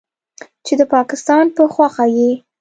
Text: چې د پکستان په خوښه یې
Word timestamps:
چې 0.65 0.73
د 0.79 0.81
پکستان 0.93 1.45
په 1.55 1.63
خوښه 1.73 2.05
یې 2.17 2.31